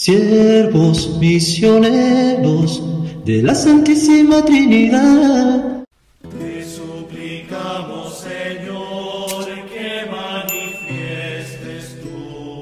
siervos 0.00 1.18
misioneros 1.18 2.82
de 3.26 3.42
la 3.42 3.54
Santísima 3.54 4.42
Trinidad. 4.42 5.84
Te 6.22 6.64
suplicamos, 6.64 8.20
Señor, 8.20 9.44
que 9.68 10.06
manifiestes 10.10 12.00
tu 12.00 12.08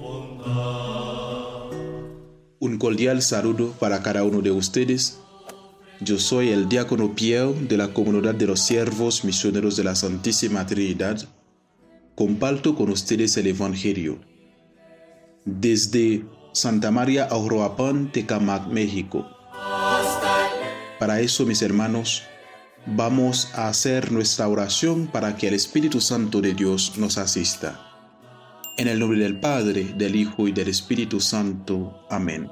bondad. 0.00 1.70
Un 2.58 2.78
cordial 2.78 3.22
saludo 3.22 3.74
para 3.78 4.02
cada 4.02 4.24
uno 4.24 4.42
de 4.42 4.50
ustedes. 4.50 5.20
Yo 6.00 6.18
soy 6.18 6.48
el 6.48 6.68
diácono 6.68 7.14
Pierre 7.14 7.54
de 7.68 7.76
la 7.76 7.94
comunidad 7.94 8.34
de 8.34 8.48
los 8.48 8.58
siervos 8.58 9.24
misioneros 9.24 9.76
de 9.76 9.84
la 9.84 9.94
Santísima 9.94 10.66
Trinidad. 10.66 11.28
Comparto 12.16 12.74
con 12.74 12.90
ustedes 12.90 13.36
el 13.36 13.46
Evangelio. 13.46 14.18
Desde 15.44 16.24
Santa 16.52 16.90
María 16.90 17.24
Auroapan, 17.24 18.10
Tecamac, 18.10 18.66
México. 18.66 19.26
Para 20.98 21.20
eso, 21.20 21.46
mis 21.46 21.62
hermanos, 21.62 22.24
vamos 22.86 23.48
a 23.54 23.68
hacer 23.68 24.12
nuestra 24.12 24.48
oración 24.48 25.06
para 25.06 25.36
que 25.36 25.48
el 25.48 25.54
Espíritu 25.54 26.00
Santo 26.00 26.40
de 26.40 26.54
Dios 26.54 26.94
nos 26.96 27.18
asista. 27.18 27.86
En 28.76 28.88
el 28.88 28.98
nombre 28.98 29.20
del 29.20 29.38
Padre, 29.38 29.94
del 29.96 30.16
Hijo 30.16 30.48
y 30.48 30.52
del 30.52 30.68
Espíritu 30.68 31.20
Santo. 31.20 32.06
Amén. 32.10 32.50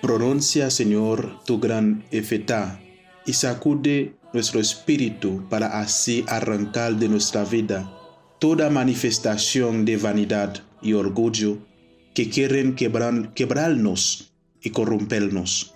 Pronuncia, 0.00 0.70
Señor, 0.70 1.40
tu 1.44 1.60
gran 1.60 2.04
efetá 2.10 2.80
y 3.26 3.32
sacude 3.32 4.14
nuestro 4.32 4.60
espíritu 4.60 5.48
para 5.48 5.80
así 5.80 6.24
arrancar 6.28 6.96
de 6.96 7.08
nuestra 7.08 7.44
vida 7.44 7.90
toda 8.38 8.68
manifestación 8.68 9.84
de 9.84 9.96
vanidad 9.96 10.62
y 10.82 10.92
orgullo 10.92 11.58
que 12.14 12.30
quieren 12.30 12.74
quebrar, 12.74 13.34
quebrarnos 13.34 14.32
y 14.62 14.70
corrompernos. 14.70 15.74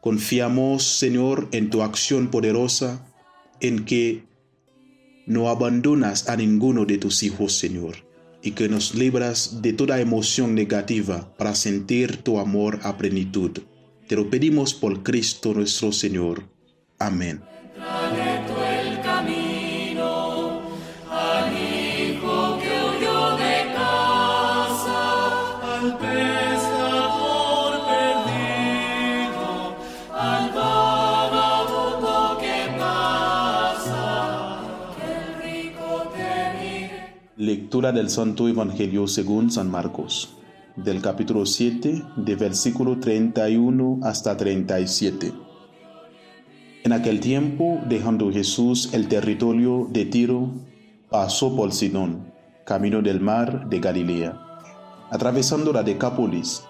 Confiamos, 0.00 0.82
Señor, 0.82 1.48
en 1.52 1.70
tu 1.70 1.82
acción 1.82 2.30
poderosa, 2.30 3.06
en 3.60 3.84
que 3.84 4.24
no 5.26 5.48
abandonas 5.48 6.28
a 6.28 6.36
ninguno 6.36 6.84
de 6.84 6.98
tus 6.98 7.22
hijos, 7.22 7.56
Señor, 7.56 7.96
y 8.42 8.50
que 8.50 8.68
nos 8.68 8.94
libras 8.94 9.62
de 9.62 9.72
toda 9.72 10.00
emoción 10.00 10.54
negativa 10.54 11.34
para 11.36 11.54
sentir 11.54 12.18
tu 12.18 12.38
amor 12.38 12.80
a 12.82 12.98
plenitud. 12.98 13.52
Te 14.06 14.16
lo 14.16 14.28
pedimos 14.28 14.74
por 14.74 15.02
Cristo 15.02 15.54
nuestro 15.54 15.92
Señor. 15.92 16.44
Amén. 16.98 17.53
Lectura 37.74 37.90
del 37.90 38.08
Santo 38.08 38.46
Evangelio 38.46 39.08
según 39.08 39.50
San 39.50 39.68
Marcos, 39.68 40.36
del 40.76 41.02
capítulo 41.02 41.44
7, 41.44 42.04
de 42.14 42.36
versículo 42.36 43.00
31 43.00 43.98
hasta 44.04 44.36
37. 44.36 45.32
En 46.84 46.92
aquel 46.92 47.18
tiempo, 47.18 47.80
dejando 47.88 48.30
Jesús 48.30 48.94
el 48.94 49.08
territorio 49.08 49.88
de 49.90 50.04
Tiro, 50.04 50.52
pasó 51.10 51.56
por 51.56 51.72
Sidón, 51.72 52.32
camino 52.64 53.02
del 53.02 53.18
mar 53.18 53.68
de 53.68 53.80
Galilea, 53.80 54.40
atravesando 55.10 55.72
la 55.72 55.82
Decápolis, 55.82 56.62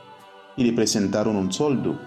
y 0.57 0.65
le 0.65 0.73
presentaron 0.73 1.37
un 1.37 1.53
soldo, 1.53 2.01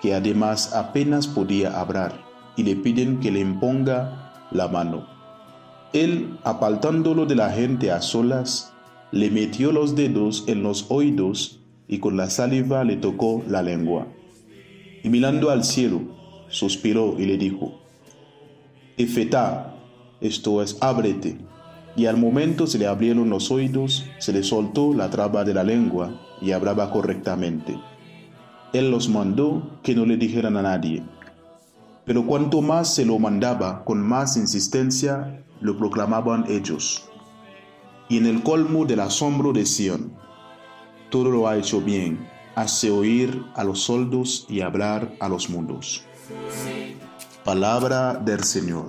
que 0.00 0.14
además 0.14 0.72
apenas 0.72 1.26
podía 1.26 1.78
hablar, 1.78 2.14
y 2.56 2.62
le 2.62 2.76
piden 2.76 3.20
que 3.20 3.30
le 3.30 3.40
imponga 3.40 4.48
la 4.50 4.68
mano. 4.68 5.11
Él, 5.92 6.38
apartándolo 6.42 7.26
de 7.26 7.36
la 7.36 7.50
gente 7.50 7.90
a 7.90 8.00
solas, 8.00 8.72
le 9.10 9.30
metió 9.30 9.72
los 9.72 9.94
dedos 9.94 10.44
en 10.46 10.62
los 10.62 10.86
oídos 10.88 11.60
y 11.86 11.98
con 11.98 12.16
la 12.16 12.30
saliva 12.30 12.82
le 12.84 12.96
tocó 12.96 13.42
la 13.46 13.62
lengua. 13.62 14.06
Y 15.04 15.10
mirando 15.10 15.50
al 15.50 15.64
cielo, 15.64 16.00
suspiró 16.48 17.16
y 17.18 17.26
le 17.26 17.36
dijo, 17.36 17.82
Efetá, 18.96 19.74
esto 20.22 20.62
es, 20.62 20.78
ábrete. 20.80 21.36
Y 21.94 22.06
al 22.06 22.16
momento 22.16 22.66
se 22.66 22.78
le 22.78 22.86
abrieron 22.86 23.28
los 23.28 23.50
oídos, 23.50 24.06
se 24.18 24.32
le 24.32 24.42
soltó 24.42 24.94
la 24.94 25.10
traba 25.10 25.44
de 25.44 25.52
la 25.52 25.64
lengua 25.64 26.38
y 26.40 26.52
hablaba 26.52 26.90
correctamente. 26.90 27.78
Él 28.72 28.90
los 28.90 29.10
mandó 29.10 29.78
que 29.82 29.94
no 29.94 30.06
le 30.06 30.16
dijeran 30.16 30.56
a 30.56 30.62
nadie. 30.62 31.02
Pero 32.04 32.26
cuanto 32.26 32.62
más 32.62 32.94
se 32.94 33.04
lo 33.04 33.18
mandaba, 33.18 33.84
con 33.84 34.00
más 34.00 34.36
insistencia, 34.36 35.44
lo 35.60 35.76
proclamaban 35.76 36.44
ellos. 36.48 37.08
Y 38.08 38.18
en 38.18 38.26
el 38.26 38.42
colmo 38.42 38.84
del 38.84 39.00
asombro 39.00 39.52
decían, 39.52 40.12
todo 41.10 41.30
lo 41.30 41.48
ha 41.48 41.56
hecho 41.56 41.80
bien, 41.80 42.28
hace 42.54 42.90
oír 42.90 43.44
a 43.54 43.64
los 43.64 43.80
soldos 43.84 44.46
y 44.48 44.60
hablar 44.60 45.14
a 45.20 45.28
los 45.28 45.48
mundos. 45.48 46.04
Palabra 47.44 48.14
del 48.14 48.44
Señor. 48.44 48.88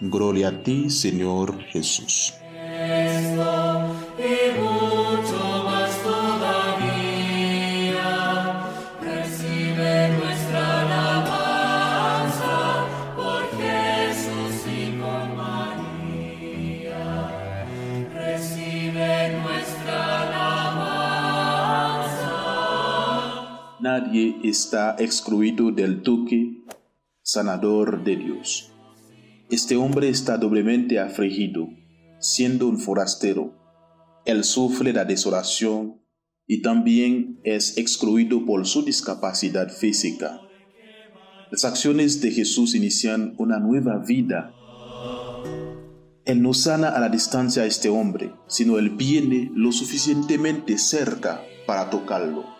Gloria 0.00 0.48
a 0.48 0.62
ti, 0.62 0.90
Señor 0.90 1.58
Jesús. 1.64 2.39
Nadie 23.82 24.36
está 24.44 24.94
excluido 24.98 25.72
del 25.72 26.02
toque 26.02 26.64
sanador 27.22 28.04
de 28.04 28.16
Dios. 28.16 28.70
Este 29.48 29.74
hombre 29.76 30.10
está 30.10 30.36
doblemente 30.36 30.98
afligido, 30.98 31.66
siendo 32.18 32.68
un 32.68 32.78
forastero. 32.78 33.54
Él 34.26 34.44
sufre 34.44 34.92
la 34.92 35.06
desolación 35.06 36.02
y 36.46 36.60
también 36.60 37.40
es 37.42 37.78
excluido 37.78 38.44
por 38.44 38.66
su 38.66 38.84
discapacidad 38.84 39.70
física. 39.70 40.42
Las 41.50 41.64
acciones 41.64 42.20
de 42.20 42.32
Jesús 42.32 42.74
inician 42.74 43.34
una 43.38 43.60
nueva 43.60 43.96
vida. 43.96 44.54
Él 46.26 46.42
no 46.42 46.52
sana 46.52 46.90
a 46.90 47.00
la 47.00 47.08
distancia 47.08 47.62
a 47.62 47.66
este 47.66 47.88
hombre, 47.88 48.34
sino 48.46 48.78
él 48.78 48.90
viene 48.90 49.50
lo 49.54 49.72
suficientemente 49.72 50.76
cerca 50.76 51.40
para 51.66 51.88
tocarlo. 51.88 52.59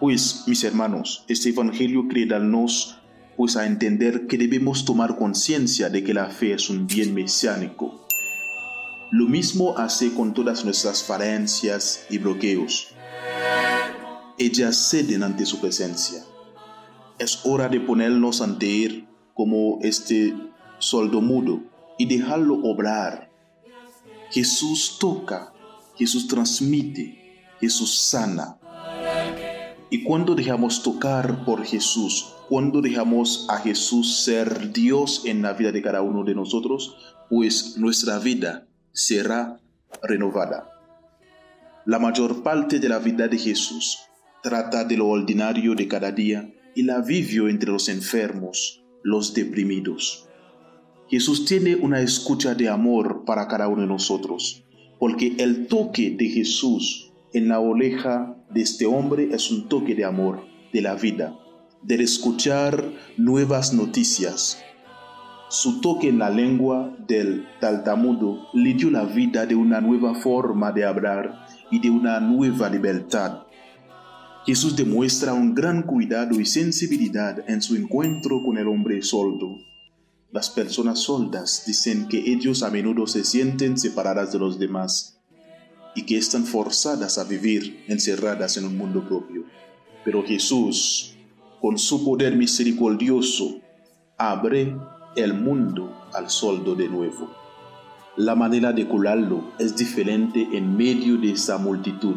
Pues, 0.00 0.44
mis 0.46 0.64
hermanos, 0.64 1.24
este 1.28 1.50
Evangelio 1.50 2.08
quiere 2.08 2.24
darnos 2.24 2.96
pues 3.36 3.56
a 3.56 3.66
entender 3.66 4.26
que 4.26 4.38
debemos 4.38 4.86
tomar 4.86 5.16
conciencia 5.16 5.90
de 5.90 6.02
que 6.02 6.14
la 6.14 6.30
fe 6.30 6.54
es 6.54 6.70
un 6.70 6.86
bien 6.86 7.12
mesiánico. 7.12 8.06
Lo 9.10 9.26
mismo 9.26 9.76
hace 9.76 10.14
con 10.14 10.32
todas 10.32 10.64
nuestras 10.64 11.02
falencias 11.02 12.06
y 12.08 12.16
bloqueos. 12.16 12.94
Ellas 14.38 14.88
ceden 14.90 15.22
ante 15.22 15.44
su 15.44 15.60
presencia. 15.60 16.24
Es 17.18 17.40
hora 17.44 17.68
de 17.68 17.80
ponernos 17.80 18.40
ante 18.40 18.86
Él 18.86 19.06
como 19.34 19.80
este 19.82 20.34
soldo 20.78 21.20
mudo 21.20 21.60
y 21.98 22.06
dejarlo 22.06 22.54
obrar. 22.62 23.30
Jesús 24.30 24.96
toca, 24.98 25.52
Jesús 25.98 26.26
transmite, 26.26 27.44
Jesús 27.60 28.00
sana. 28.08 28.59
Y 29.90 30.04
cuando 30.04 30.36
dejamos 30.36 30.84
tocar 30.84 31.44
por 31.44 31.64
Jesús, 31.64 32.32
cuando 32.48 32.80
dejamos 32.80 33.46
a 33.50 33.58
Jesús 33.58 34.22
ser 34.24 34.72
Dios 34.72 35.22
en 35.24 35.42
la 35.42 35.52
vida 35.52 35.72
de 35.72 35.82
cada 35.82 36.00
uno 36.00 36.22
de 36.22 36.34
nosotros, 36.34 36.96
pues 37.28 37.76
nuestra 37.76 38.20
vida 38.20 38.68
será 38.92 39.60
renovada. 40.02 40.70
La 41.86 41.98
mayor 41.98 42.44
parte 42.44 42.78
de 42.78 42.88
la 42.88 43.00
vida 43.00 43.26
de 43.26 43.36
Jesús 43.36 43.98
trata 44.44 44.84
de 44.84 44.96
lo 44.96 45.08
ordinario 45.08 45.74
de 45.74 45.88
cada 45.88 46.12
día 46.12 46.54
y 46.74 46.84
la 46.84 47.00
vivió 47.00 47.48
entre 47.48 47.70
los 47.70 47.88
enfermos, 47.88 48.84
los 49.02 49.34
deprimidos. 49.34 50.28
Jesús 51.08 51.44
tiene 51.44 51.74
una 51.74 52.00
escucha 52.00 52.54
de 52.54 52.68
amor 52.68 53.24
para 53.24 53.48
cada 53.48 53.66
uno 53.66 53.82
de 53.82 53.88
nosotros, 53.88 54.62
porque 55.00 55.34
el 55.38 55.66
toque 55.66 56.14
de 56.16 56.28
Jesús 56.28 57.12
en 57.32 57.48
la 57.48 57.58
oreja 57.58 58.36
de 58.52 58.62
este 58.62 58.86
hombre 58.86 59.28
es 59.32 59.50
un 59.50 59.68
toque 59.68 59.94
de 59.94 60.04
amor, 60.04 60.44
de 60.72 60.82
la 60.82 60.94
vida, 60.94 61.38
de 61.82 62.02
escuchar 62.02 62.92
nuevas 63.16 63.72
noticias. 63.72 64.62
Su 65.48 65.80
toque 65.80 66.08
en 66.08 66.18
la 66.18 66.30
lengua 66.30 66.96
del 67.06 67.46
tartamudo 67.60 68.48
le 68.52 68.74
dio 68.74 68.90
la 68.90 69.04
vida 69.04 69.46
de 69.46 69.54
una 69.54 69.80
nueva 69.80 70.14
forma 70.14 70.72
de 70.72 70.84
hablar 70.84 71.46
y 71.70 71.80
de 71.80 71.90
una 71.90 72.20
nueva 72.20 72.68
libertad. 72.68 73.42
Jesús 74.46 74.74
demuestra 74.76 75.32
un 75.32 75.54
gran 75.54 75.82
cuidado 75.82 76.40
y 76.40 76.46
sensibilidad 76.46 77.48
en 77.48 77.62
su 77.62 77.76
encuentro 77.76 78.42
con 78.44 78.58
el 78.58 78.68
hombre 78.68 79.02
soldo. 79.02 79.58
Las 80.32 80.50
personas 80.50 81.00
soldas 81.00 81.64
dicen 81.66 82.08
que 82.08 82.32
ellos 82.32 82.62
a 82.62 82.70
menudo 82.70 83.06
se 83.06 83.24
sienten 83.24 83.76
separadas 83.76 84.32
de 84.32 84.38
los 84.38 84.58
demás 84.58 85.19
y 85.94 86.02
que 86.02 86.16
están 86.16 86.44
forzadas 86.44 87.18
a 87.18 87.24
vivir 87.24 87.84
encerradas 87.88 88.56
en 88.56 88.64
un 88.64 88.76
mundo 88.76 89.06
propio. 89.06 89.44
Pero 90.04 90.24
Jesús, 90.24 91.14
con 91.60 91.78
su 91.78 92.04
poder 92.04 92.36
misericordioso, 92.36 93.60
abre 94.16 94.76
el 95.16 95.34
mundo 95.34 96.08
al 96.14 96.30
soldo 96.30 96.74
de 96.74 96.88
nuevo. 96.88 97.30
La 98.16 98.34
manera 98.34 98.72
de 98.72 98.86
curarlo 98.86 99.52
es 99.58 99.76
diferente 99.76 100.46
en 100.52 100.76
medio 100.76 101.16
de 101.16 101.32
esa 101.32 101.58
multitud. 101.58 102.16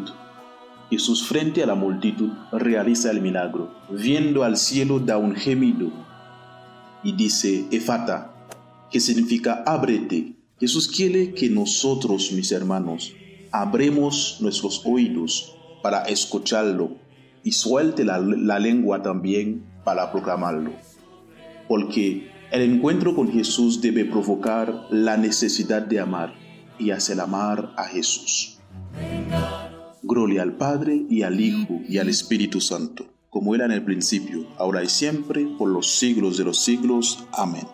Jesús 0.90 1.26
frente 1.26 1.62
a 1.62 1.66
la 1.66 1.74
multitud 1.74 2.30
realiza 2.52 3.10
el 3.10 3.20
milagro. 3.20 3.74
Viendo 3.90 4.44
al 4.44 4.56
cielo 4.56 5.00
da 5.00 5.18
un 5.18 5.34
gemido 5.34 5.90
y 7.02 7.12
dice, 7.12 7.66
Efata, 7.70 8.34
que 8.90 9.00
significa 9.00 9.62
ábrete. 9.66 10.36
Jesús 10.58 10.88
quiere 10.88 11.32
que 11.34 11.50
nosotros, 11.50 12.32
mis 12.32 12.52
hermanos, 12.52 13.12
abremos 13.54 14.38
nuestros 14.40 14.82
oídos 14.84 15.54
para 15.80 16.02
escucharlo 16.06 16.96
y 17.44 17.52
suelte 17.52 18.04
la, 18.04 18.18
la 18.18 18.58
lengua 18.58 19.00
también 19.00 19.64
para 19.84 20.10
proclamarlo. 20.10 20.72
Porque 21.68 22.32
el 22.50 22.62
encuentro 22.62 23.14
con 23.14 23.30
Jesús 23.30 23.80
debe 23.80 24.04
provocar 24.06 24.86
la 24.90 25.16
necesidad 25.16 25.82
de 25.82 26.00
amar 26.00 26.34
y 26.80 26.90
hacer 26.90 27.20
amar 27.20 27.72
a 27.76 27.84
Jesús. 27.84 28.58
Gloria 30.02 30.42
al 30.42 30.56
Padre 30.56 31.06
y 31.08 31.22
al 31.22 31.40
Hijo 31.40 31.80
y 31.88 31.98
al 31.98 32.08
Espíritu 32.08 32.60
Santo, 32.60 33.06
como 33.30 33.54
era 33.54 33.66
en 33.66 33.72
el 33.72 33.84
principio, 33.84 34.48
ahora 34.58 34.82
y 34.82 34.88
siempre, 34.88 35.46
por 35.58 35.70
los 35.70 35.96
siglos 35.96 36.38
de 36.38 36.44
los 36.44 36.58
siglos. 36.58 37.24
Amén. 37.32 37.66